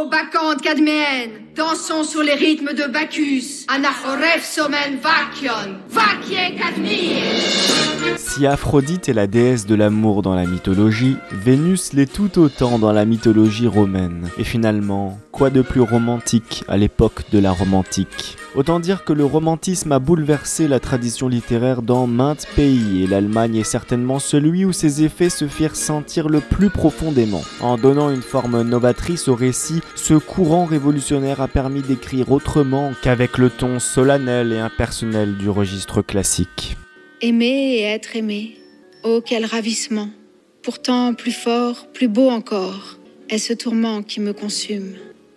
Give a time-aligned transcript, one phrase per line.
[0.00, 7.69] Ô bacchantes cadméennes, dansons sur les rythmes de Bacchus, anaphoref somen vakion, vakie cadmie
[8.32, 12.92] Si Aphrodite est la déesse de l'amour dans la mythologie, Vénus l'est tout autant dans
[12.92, 14.28] la mythologie romaine.
[14.38, 18.36] Et finalement, quoi de plus romantique à l'époque de la romantique?
[18.54, 23.56] Autant dire que le romantisme a bouleversé la tradition littéraire dans maintes pays et l'Allemagne
[23.56, 27.42] est certainement celui où ses effets se firent sentir le plus profondément.
[27.60, 33.38] En donnant une forme novatrice au récit, ce courant révolutionnaire a permis d'écrire autrement qu'avec
[33.38, 36.76] le ton solennel et impersonnel du registre classique.
[37.22, 38.56] Aimer et être aimé.
[39.04, 40.08] Oh, quel ravissement.
[40.62, 42.98] Pourtant, plus fort, plus beau encore,
[43.28, 44.94] est ce tourment qui me consume.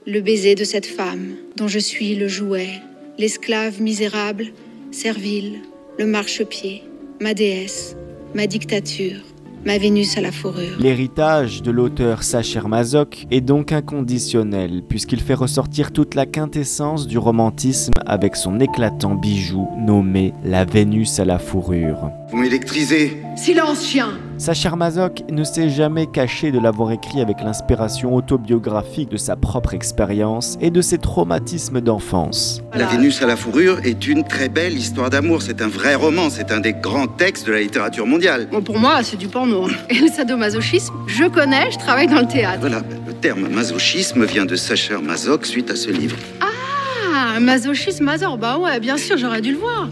[0.08, 2.80] Le baiser de cette femme, dont je suis le jouet,
[3.18, 4.54] l'esclave misérable,
[4.92, 5.60] servile,
[6.00, 6.84] le marchepied,
[7.20, 7.98] ma déesse,
[8.34, 9.20] ma dictature,
[9.66, 10.78] ma Vénus à la fourrure.
[10.80, 17.18] L'héritage de l'auteur Sacher Masoch est donc inconditionnel, puisqu'il fait ressortir toute la quintessence du
[17.18, 22.12] romantisme avec son éclatant bijou nommé la Vénus à la fourrure.
[22.30, 28.16] Vous m'électrisez Silence, chien Sacher Masoch ne s'est jamais caché de l'avoir écrit avec l'inspiration
[28.16, 32.62] autobiographique de sa propre expérience et de ses traumatismes d'enfance.
[32.74, 35.42] La Vénus à la fourrure est une très belle histoire d'amour.
[35.42, 36.30] C'est un vrai roman.
[36.30, 38.48] C'est un des grands textes de la littérature mondiale.
[38.52, 39.68] Bon, pour moi, c'est du porno.
[39.90, 42.60] Et le sadomasochisme, je connais, je travaille dans le théâtre.
[42.60, 46.18] Voilà, le terme masochisme vient de Sacher Masoch suite à ce livre.
[46.42, 49.88] Ah, masochisme, mazor, bah ouais, bien sûr, j'aurais dû le voir.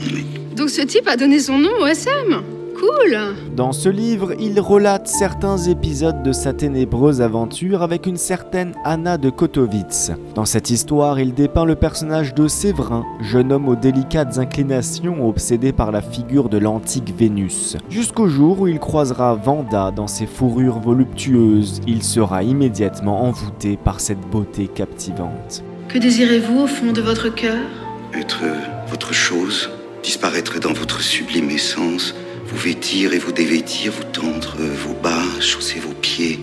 [0.56, 2.42] Donc ce type a donné son nom au SM.
[2.82, 8.74] Cool Dans ce livre, il relate certains épisodes de sa ténébreuse aventure avec une certaine
[8.84, 10.12] Anna de Kotowitz.
[10.34, 15.74] Dans cette histoire, il dépeint le personnage de Séverin, jeune homme aux délicates inclinations obsédé
[15.74, 17.78] par la figure de l'antique Vénus.
[17.88, 24.00] Jusqu'au jour où il croisera Vanda dans ses fourrures voluptueuses, il sera immédiatement envoûté par
[24.00, 25.64] cette beauté captivante.
[25.88, 27.60] Que désirez-vous au fond de votre cœur?
[28.16, 28.42] Être
[28.90, 29.70] votre chose,
[30.02, 32.16] disparaître dans votre sublime essence,
[32.52, 36.40] vous vêtir et vous dévêtir, vous tendre vos bas, chausser vos pieds,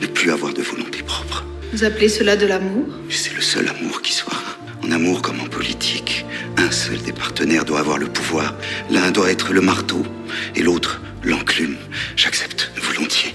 [0.00, 1.44] ne plus avoir de volonté propre.
[1.72, 2.86] Vous appelez cela de l'amour?
[3.08, 4.32] C'est le seul amour qui soit.
[4.84, 8.54] En amour comme en politique, un seul des partenaires doit avoir le pouvoir.
[8.90, 10.04] L'un doit être le marteau
[10.56, 11.76] et l'autre l'enclume.
[12.16, 13.32] J'accepte volontiers.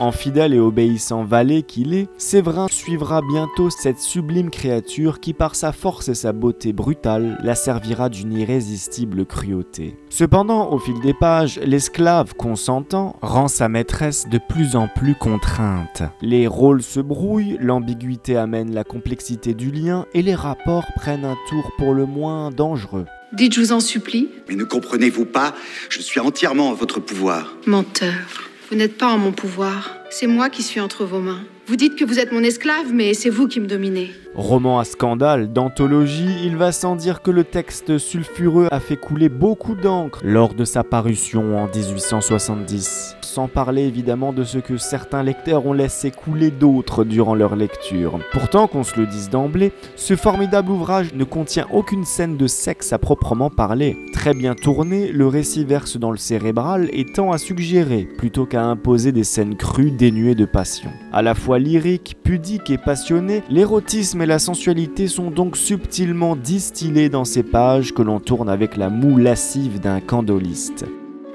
[0.00, 5.56] En fidèle et obéissant valet qu'il est, Séverin suivra bientôt cette sublime créature qui par
[5.56, 9.96] sa force et sa beauté brutale la servira d'une irrésistible cruauté.
[10.08, 16.04] Cependant, au fil des pages, l'esclave consentant rend sa maîtresse de plus en plus contrainte.
[16.22, 21.36] Les rôles se brouillent, l'ambiguïté amène la complexité du lien et les rapports prennent un
[21.48, 23.06] tour pour le moins dangereux.
[23.32, 24.28] Dites, je vous en supplie?
[24.48, 25.54] Mais ne comprenez-vous pas?
[25.90, 27.56] Je suis entièrement à votre pouvoir.
[27.66, 28.48] Menteur.
[28.70, 29.96] Vous n'êtes pas en mon pouvoir.
[30.10, 31.40] C'est moi qui suis entre vos mains.
[31.66, 34.10] Vous dites que vous êtes mon esclave, mais c'est vous qui me dominez.
[34.34, 39.30] Roman à scandale, d'anthologie, il va sans dire que le texte sulfureux a fait couler
[39.30, 43.17] beaucoup d'encre lors de sa parution en 1870.
[43.38, 48.18] Sans parler évidemment de ce que certains lecteurs ont laissé couler d'autres durant leur lecture.
[48.32, 52.92] Pourtant, qu'on se le dise d'emblée, ce formidable ouvrage ne contient aucune scène de sexe
[52.92, 53.96] à proprement parler.
[54.12, 58.64] Très bien tourné, le récit verse dans le cérébral et tend à suggérer, plutôt qu'à
[58.64, 60.90] imposer des scènes crues dénuées de passion.
[61.12, 67.08] À la fois lyrique, pudique et passionné, l'érotisme et la sensualité sont donc subtilement distillés
[67.08, 70.86] dans ces pages que l'on tourne avec la moue lascive d'un candoliste.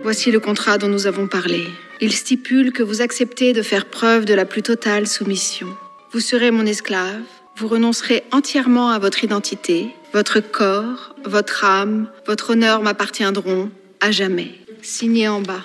[0.04, 1.66] Voici le contrat dont nous avons parlé.
[2.02, 5.68] Il stipule que vous acceptez de faire preuve de la plus totale soumission.
[6.12, 7.22] Vous serez mon esclave,
[7.56, 13.72] vous renoncerez entièrement à votre identité, votre corps, votre âme, votre honneur m'appartiendront
[14.02, 14.52] à jamais.
[14.82, 15.64] Signé en bas.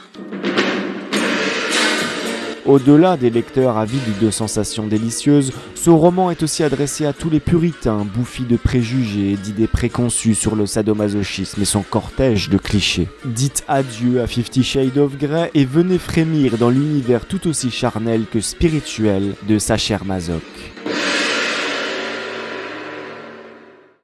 [2.68, 7.40] Au-delà des lecteurs avides de sensations délicieuses, ce roman est aussi adressé à tous les
[7.40, 13.08] puritains bouffis de préjugés et d'idées préconçues sur le sadomasochisme et son cortège de clichés.
[13.24, 18.24] Dites adieu à Fifty Shades of Grey et venez frémir dans l'univers tout aussi charnel
[18.30, 20.42] que spirituel de Sacher Masoch.